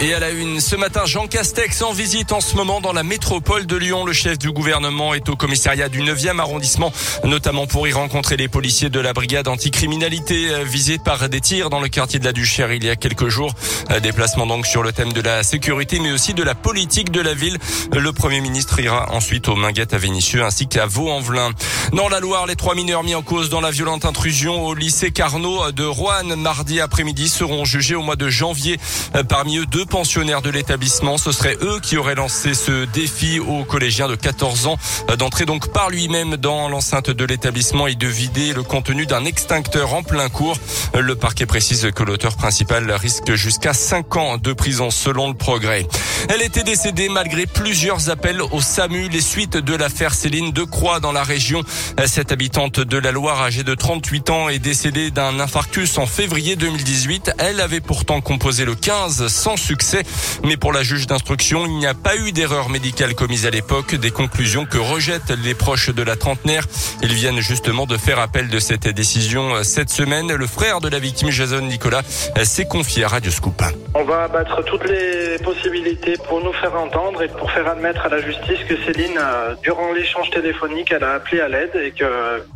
Et 0.00 0.14
à 0.14 0.20
la 0.20 0.30
une, 0.30 0.60
ce 0.60 0.76
matin, 0.76 1.06
Jean 1.06 1.26
Castex 1.26 1.82
en 1.82 1.92
visite 1.92 2.30
en 2.30 2.40
ce 2.40 2.54
moment 2.54 2.80
dans 2.80 2.92
la 2.92 3.02
métropole 3.02 3.66
de 3.66 3.74
Lyon. 3.74 4.04
Le 4.04 4.12
chef 4.12 4.38
du 4.38 4.52
gouvernement 4.52 5.12
est 5.12 5.28
au 5.28 5.34
commissariat 5.34 5.88
du 5.88 6.02
9e 6.02 6.38
arrondissement, 6.38 6.92
notamment 7.24 7.66
pour 7.66 7.88
y 7.88 7.92
rencontrer 7.92 8.36
les 8.36 8.46
policiers 8.46 8.90
de 8.90 9.00
la 9.00 9.12
brigade 9.12 9.48
anticriminalité 9.48 10.50
euh, 10.50 10.62
visés 10.62 10.98
par 10.98 11.28
des 11.28 11.40
tirs 11.40 11.68
dans 11.68 11.80
le 11.80 11.88
quartier 11.88 12.20
de 12.20 12.24
la 12.24 12.32
Duchère 12.32 12.72
il 12.72 12.84
y 12.84 12.90
a 12.90 12.94
quelques 12.94 13.26
jours. 13.26 13.52
Euh, 13.90 13.98
déplacement 13.98 14.46
donc 14.46 14.66
sur 14.66 14.84
le 14.84 14.92
thème 14.92 15.12
de 15.12 15.20
la 15.20 15.42
sécurité, 15.42 15.98
mais 15.98 16.12
aussi 16.12 16.32
de 16.32 16.44
la 16.44 16.54
politique 16.54 17.10
de 17.10 17.20
la 17.20 17.34
ville. 17.34 17.58
Le 17.92 18.12
Premier 18.12 18.40
ministre 18.40 18.78
ira 18.78 19.12
ensuite 19.12 19.48
aux 19.48 19.56
Minguettes 19.56 19.94
à 19.94 19.98
Vénissieux 19.98 20.44
ainsi 20.44 20.68
qu'à 20.68 20.86
Vaux-en-Velin. 20.86 21.50
Dans 21.92 22.08
la 22.08 22.20
Loire, 22.20 22.46
les 22.46 22.54
trois 22.54 22.76
mineurs 22.76 23.02
mis 23.02 23.16
en 23.16 23.22
cause 23.22 23.50
dans 23.50 23.60
la 23.60 23.72
violente 23.72 24.04
intrusion 24.04 24.64
au 24.64 24.74
lycée 24.74 25.10
Carnot 25.10 25.72
de 25.72 25.84
Roanne 25.84 26.36
mardi 26.36 26.80
après-midi 26.80 27.28
seront 27.28 27.64
jugés 27.64 27.96
au 27.96 28.02
mois 28.02 28.16
de 28.16 28.28
janvier. 28.28 28.78
Euh, 29.16 29.24
parmi 29.24 29.58
eux, 29.58 29.66
deux 29.66 29.87
pensionnaires 29.88 30.42
de 30.42 30.50
l'établissement. 30.50 31.18
Ce 31.18 31.32
serait 31.32 31.56
eux 31.62 31.80
qui 31.80 31.96
auraient 31.96 32.14
lancé 32.14 32.54
ce 32.54 32.84
défi 32.84 33.40
aux 33.40 33.64
collégiens 33.64 34.08
de 34.08 34.14
14 34.14 34.66
ans 34.66 34.78
d'entrer 35.18 35.46
donc 35.46 35.72
par 35.72 35.90
lui-même 35.90 36.36
dans 36.36 36.68
l'enceinte 36.68 37.10
de 37.10 37.24
l'établissement 37.24 37.86
et 37.86 37.94
de 37.94 38.06
vider 38.06 38.52
le 38.52 38.62
contenu 38.62 39.06
d'un 39.06 39.24
extincteur 39.24 39.94
en 39.94 40.02
plein 40.02 40.28
cours. 40.28 40.58
Le 40.98 41.14
parquet 41.14 41.46
précise 41.46 41.88
que 41.94 42.02
l'auteur 42.02 42.36
principal 42.36 42.90
risque 42.92 43.34
jusqu'à 43.34 43.72
5 43.72 44.16
ans 44.16 44.36
de 44.36 44.52
prison 44.52 44.90
selon 44.90 45.28
le 45.28 45.34
progrès. 45.34 45.86
Elle 46.28 46.42
était 46.42 46.64
décédée 46.64 47.08
malgré 47.08 47.46
plusieurs 47.46 48.10
appels 48.10 48.42
au 48.42 48.60
SAMU 48.60 49.08
les 49.08 49.20
suites 49.20 49.56
de 49.56 49.74
l'affaire 49.74 50.14
Céline 50.14 50.52
de 50.52 50.64
Croix 50.64 51.00
dans 51.00 51.12
la 51.12 51.22
région. 51.22 51.62
Cette 52.06 52.32
habitante 52.32 52.80
de 52.80 52.98
la 52.98 53.12
Loire 53.12 53.40
âgée 53.40 53.64
de 53.64 53.74
38 53.74 54.30
ans 54.30 54.48
est 54.48 54.58
décédée 54.58 55.10
d'un 55.10 55.40
infarctus 55.40 55.96
en 55.98 56.06
février 56.06 56.56
2018. 56.56 57.32
Elle 57.38 57.60
avait 57.60 57.80
pourtant 57.80 58.20
composé 58.20 58.64
le 58.64 58.74
15 58.74 59.28
sans 59.28 59.56
succès 59.56 59.77
mais 60.44 60.56
pour 60.56 60.72
la 60.72 60.82
juge 60.82 61.06
d'instruction, 61.06 61.66
il 61.66 61.78
n'y 61.78 61.86
a 61.86 61.94
pas 61.94 62.16
eu 62.16 62.32
d'erreur 62.32 62.68
médicale 62.68 63.14
commise 63.14 63.46
à 63.46 63.50
l'époque, 63.50 63.94
des 63.94 64.10
conclusions 64.10 64.64
que 64.64 64.78
rejettent 64.78 65.32
les 65.44 65.54
proches 65.54 65.90
de 65.90 66.02
la 66.02 66.16
trentenaire. 66.16 66.64
Ils 67.02 67.14
viennent 67.14 67.40
justement 67.40 67.86
de 67.86 67.96
faire 67.96 68.18
appel 68.18 68.48
de 68.48 68.58
cette 68.58 68.88
décision 68.88 69.62
cette 69.62 69.90
semaine. 69.90 70.32
Le 70.32 70.46
frère 70.46 70.80
de 70.80 70.88
la 70.88 70.98
victime, 70.98 71.30
Jason 71.30 71.60
Nicolas, 71.60 72.02
s'est 72.42 72.66
confié 72.66 73.04
à 73.04 73.08
Radio 73.08 73.30
Scoop. 73.30 73.62
On 73.94 74.04
va 74.04 74.24
abattre 74.24 74.62
toutes 74.64 74.88
les 74.88 75.38
possibilités 75.42 76.14
pour 76.28 76.42
nous 76.42 76.52
faire 76.52 76.74
entendre 76.74 77.22
et 77.22 77.28
pour 77.28 77.50
faire 77.50 77.68
admettre 77.68 78.04
à 78.04 78.08
la 78.08 78.20
justice 78.20 78.60
que 78.68 78.76
Céline, 78.84 79.18
euh, 79.18 79.54
durant 79.62 79.92
l'échange 79.92 80.30
téléphonique, 80.30 80.92
elle 80.92 81.04
a 81.04 81.14
appelé 81.14 81.40
à 81.40 81.48
l'aide 81.48 81.74
et 81.74 81.90
que 81.90 82.04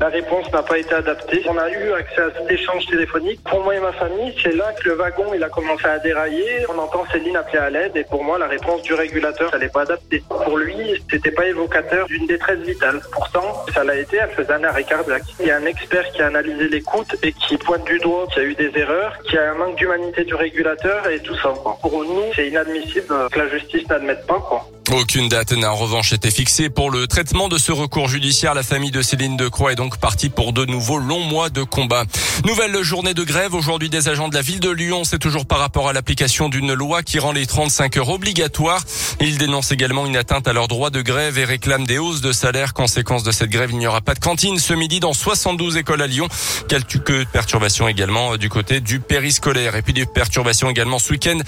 la 0.00 0.08
réponse 0.08 0.52
n'a 0.52 0.62
pas 0.62 0.78
été 0.78 0.94
adaptée. 0.94 1.42
On 1.48 1.58
a 1.58 1.70
eu 1.70 1.92
accès 1.92 2.22
à 2.22 2.30
cet 2.38 2.50
échange 2.50 2.86
téléphonique. 2.86 3.40
Pour 3.44 3.62
moi 3.64 3.74
et 3.74 3.80
ma 3.80 3.92
famille, 3.92 4.34
c'est 4.42 4.54
là 4.54 4.72
que 4.72 4.88
le 4.88 4.94
wagon 4.96 5.32
il 5.34 5.42
a 5.42 5.48
commencé 5.48 5.86
à 5.86 5.98
dérailler. 5.98 6.66
On 6.68 6.78
entend 6.78 7.04
Céline 7.12 7.36
appelait 7.36 7.58
à 7.58 7.70
l'aide 7.70 7.96
et 7.96 8.04
pour 8.04 8.24
moi, 8.24 8.38
la 8.38 8.46
réponse 8.46 8.82
du 8.82 8.94
régulateur, 8.94 9.50
ça 9.50 9.58
n'est 9.58 9.68
pas 9.68 9.82
adapté. 9.82 10.22
Pour 10.28 10.56
lui, 10.56 10.76
c'était 11.10 11.30
pas 11.30 11.46
évocateur 11.46 12.06
d'une 12.06 12.26
détresse 12.26 12.60
vitale. 12.60 13.00
Pourtant, 13.12 13.64
ça 13.74 13.84
l'a 13.84 13.96
été, 13.96 14.16
elle 14.16 14.30
faisait 14.30 14.52
un 14.52 14.64
arrêt 14.64 14.84
cardiaque. 14.84 15.22
Il 15.40 15.46
y 15.46 15.50
a 15.50 15.56
un 15.56 15.66
expert 15.66 16.10
qui 16.12 16.22
a 16.22 16.26
analysé 16.26 16.68
l'écoute 16.68 17.14
et 17.22 17.32
qui 17.32 17.56
pointe 17.58 17.84
du 17.84 17.98
doigt 17.98 18.26
qu'il 18.32 18.42
y 18.42 18.46
a 18.46 18.48
eu 18.48 18.54
des 18.54 18.72
erreurs, 18.78 19.18
qu'il 19.24 19.34
y 19.34 19.38
a 19.38 19.50
un 19.50 19.54
manque 19.54 19.76
d'humanité 19.76 20.24
du 20.24 20.34
régulateur 20.34 21.08
et 21.08 21.20
tout 21.20 21.36
ça. 21.36 21.52
Pour 21.80 22.04
nous, 22.04 22.32
c'est 22.34 22.48
inadmissible 22.48 23.14
que 23.30 23.38
la 23.38 23.48
justice 23.48 23.88
n'admette 23.88 24.26
pas. 24.26 24.38
Quoi. 24.40 24.66
Aucune 24.90 25.28
date 25.28 25.52
n'a 25.52 25.72
en 25.72 25.76
revanche 25.76 26.12
été 26.12 26.30
fixée 26.30 26.68
pour 26.68 26.90
le 26.90 27.06
traitement 27.06 27.48
de 27.48 27.56
ce 27.56 27.72
recours 27.72 28.08
judiciaire. 28.08 28.52
La 28.52 28.62
famille 28.62 28.90
de 28.90 29.00
Céline 29.00 29.36
Decroix 29.36 29.72
est 29.72 29.76
donc 29.76 29.98
partie 29.98 30.28
pour 30.28 30.52
de 30.52 30.66
nouveaux 30.66 30.98
longs 30.98 31.24
mois 31.24 31.50
de 31.50 31.62
combat. 31.62 32.04
Nouvelle 32.44 32.82
journée 32.82 33.14
de 33.14 33.22
grève 33.22 33.54
aujourd'hui 33.54 33.88
des 33.88 34.08
agents 34.08 34.28
de 34.28 34.34
la 34.34 34.42
ville 34.42 34.60
de 34.60 34.68
Lyon. 34.70 35.04
C'est 35.04 35.18
toujours 35.18 35.46
par 35.46 35.60
rapport 35.60 35.88
à 35.88 35.92
l'application 35.92 36.48
d'une 36.48 36.74
loi 36.74 37.01
qui 37.04 37.18
rend 37.18 37.32
les 37.32 37.46
35 37.46 37.96
heures 37.96 38.08
obligatoires. 38.10 38.82
Ils 39.20 39.38
dénoncent 39.38 39.72
également 39.72 40.06
une 40.06 40.16
atteinte 40.16 40.48
à 40.48 40.52
leur 40.52 40.68
droit 40.68 40.90
de 40.90 41.02
grève 41.02 41.38
et 41.38 41.44
réclament 41.44 41.86
des 41.86 41.98
hausses 41.98 42.20
de 42.20 42.32
salaire. 42.32 42.74
Conséquence 42.74 43.22
de 43.22 43.32
cette 43.32 43.50
grève, 43.50 43.70
il 43.72 43.78
n'y 43.78 43.86
aura 43.86 44.00
pas 44.00 44.14
de 44.14 44.20
cantine 44.20 44.58
ce 44.58 44.74
midi 44.74 45.00
dans 45.00 45.12
72 45.12 45.76
écoles 45.76 46.02
à 46.02 46.06
Lyon. 46.06 46.28
Quelques 46.68 47.26
perturbations 47.26 47.88
également 47.88 48.36
du 48.36 48.48
côté 48.48 48.80
du 48.80 49.00
périscolaire. 49.00 49.76
Et 49.76 49.82
puis 49.82 49.92
des 49.92 50.06
perturbations 50.06 50.70
également 50.70 50.98
ce 50.98 51.12
week-end 51.12 51.38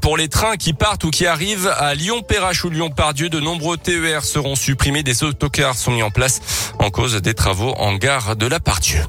pour 0.00 0.16
les 0.16 0.28
trains 0.28 0.56
qui 0.56 0.72
partent 0.72 1.04
ou 1.04 1.10
qui 1.10 1.26
arrivent 1.26 1.72
à 1.76 1.94
Lyon-Perrache 1.94 2.64
ou 2.64 2.70
Lyon 2.70 2.90
par 2.90 3.14
Dieu, 3.14 3.28
de 3.28 3.40
nombreux 3.40 3.76
TER 3.76 4.24
seront 4.24 4.56
supprimés, 4.56 5.02
des 5.02 5.24
autocars 5.24 5.76
sont 5.76 5.92
mis 5.92 6.02
en 6.02 6.10
place 6.10 6.40
en 6.78 6.90
cause 6.90 7.14
des 7.16 7.34
travaux 7.34 7.74
en 7.78 7.94
gare 7.94 8.36
de 8.36 8.46
la 8.46 8.60
Pardieu. 8.60 9.00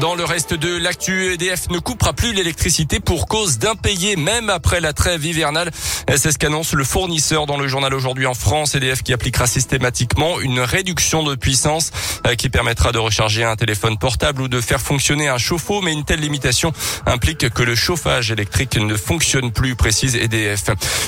Dans 0.00 0.14
le 0.14 0.24
reste 0.24 0.52
de 0.52 0.76
l'actu, 0.76 1.32
EDF 1.32 1.70
ne 1.70 1.78
coupera 1.78 2.12
plus 2.12 2.34
l'électricité 2.34 3.00
pour 3.00 3.26
cause 3.28 3.58
d'impayés, 3.58 4.16
même 4.16 4.50
après 4.50 4.80
la 4.80 4.92
trêve 4.92 5.24
hivernale. 5.24 5.70
C'est 6.16 6.32
ce 6.32 6.38
qu'annonce 6.38 6.74
le 6.74 6.84
fournisseur 6.84 7.46
dans 7.46 7.56
le 7.56 7.66
journal 7.66 7.94
aujourd'hui 7.94 8.26
en 8.26 8.34
France. 8.34 8.74
EDF 8.74 9.02
qui 9.02 9.14
appliquera 9.14 9.46
systématiquement 9.46 10.40
une 10.40 10.60
réduction 10.60 11.22
de 11.22 11.34
puissance 11.34 11.92
euh, 12.26 12.34
qui 12.34 12.50
permettra 12.50 12.92
de 12.92 12.98
recharger 12.98 13.44
un 13.44 13.56
téléphone 13.56 13.96
portable 13.96 14.42
ou 14.42 14.48
de 14.48 14.60
faire 14.60 14.80
fonctionner 14.80 15.28
un 15.28 15.38
chauffe-eau. 15.38 15.80
Mais 15.80 15.92
une 15.92 16.04
telle 16.04 16.20
limitation 16.20 16.72
implique 17.06 17.48
que 17.48 17.62
le 17.62 17.74
chauffage 17.74 18.30
électrique 18.30 18.76
ne 18.76 18.96
fonctionne 18.96 19.50
plus, 19.50 19.76
précise 19.76 20.16
EDF. 20.16 20.64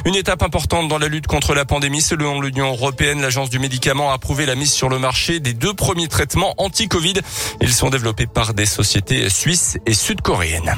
Une 0.06 0.15
étape 0.15 0.43
importante 0.43 0.89
dans 0.89 0.99
la 0.99 1.09
lutte 1.09 1.27
contre 1.27 1.55
la 1.55 1.65
pandémie, 1.66 2.00
selon 2.00 2.41
l'Union 2.41 2.69
européenne, 2.69 3.21
l'agence 3.21 3.50
du 3.50 3.59
médicament 3.59 4.12
a 4.12 4.15
approuvé 4.15 4.47
la 4.47 4.55
mise 4.55 4.72
sur 4.72 4.89
le 4.89 4.99
marché 4.99 5.41
des 5.41 5.53
deux 5.53 5.75
premiers 5.75 6.09
traitements 6.09 6.55
anti-Covid. 6.56 7.15
Ils 7.60 7.75
sont 7.75 7.91
développés 7.91 8.27
par 8.27 8.55
des 8.55 8.67
sociétés 8.68 9.28
suisses 9.28 9.78
et 9.86 9.94
sud-coréennes. 9.94 10.76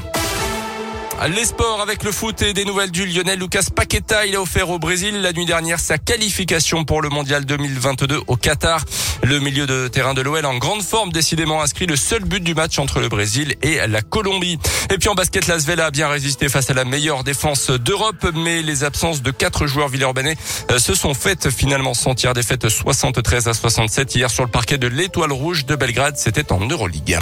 Les 1.29 1.45
sports 1.45 1.83
avec 1.83 2.03
le 2.03 2.13
foot 2.13 2.41
et 2.41 2.55
des 2.55 2.65
nouvelles 2.65 2.91
du 2.91 3.05
Lionel 3.05 3.39
Lucas 3.39 3.65
Paqueta. 3.75 4.25
Il 4.25 4.35
a 4.37 4.41
offert 4.41 4.71
au 4.71 4.79
Brésil 4.79 5.21
la 5.21 5.35
nuit 5.35 5.45
dernière 5.45 5.79
sa 5.79 5.99
qualification 5.99 6.85
pour 6.85 7.03
le 7.03 7.11
mondial 7.11 7.45
2022 7.45 8.23
au 8.27 8.37
Qatar. 8.37 8.83
Le 9.23 9.39
milieu 9.39 9.67
de 9.67 9.89
terrain 9.89 10.15
de 10.15 10.23
l'OL 10.23 10.47
en 10.47 10.57
grande 10.57 10.81
forme 10.81 11.13
décidément 11.13 11.61
inscrit 11.61 11.85
le 11.85 11.97
seul 11.97 12.25
but 12.25 12.43
du 12.43 12.55
match 12.55 12.79
entre 12.79 13.01
le 13.01 13.11
Brésil 13.11 13.55
et 13.61 13.87
la 13.87 14.01
Colombie. 14.01 14.59
Et 14.91 14.97
puis 14.97 15.11
en 15.11 15.15
basket, 15.15 15.47
Lasvel 15.47 15.81
a 15.81 15.91
bien 15.91 16.09
résisté 16.09 16.49
face 16.49 16.71
à 16.71 16.75
la 16.75 16.87
meilleure 16.87 17.23
défense 17.23 17.71
d'Europe, 17.71 18.27
mais 18.35 18.63
les 18.63 18.83
absences 18.83 19.21
de 19.21 19.31
quatre 19.31 19.67
joueurs 19.67 19.89
villeurbanais 19.89 20.39
euh, 20.71 20.79
se 20.79 20.95
sont 20.95 21.13
faites 21.13 21.51
finalement 21.51 21.93
sentir 21.93 22.33
défaite 22.33 22.67
73 22.67 23.47
à 23.47 23.53
67 23.53 24.15
hier 24.15 24.31
sur 24.31 24.45
le 24.45 24.51
parquet 24.51 24.79
de 24.79 24.87
l'Étoile 24.87 25.33
Rouge 25.33 25.67
de 25.67 25.77
Belgrade. 25.77 26.17
C'était 26.17 26.51
en 26.51 26.61
Euroleague. 26.61 27.19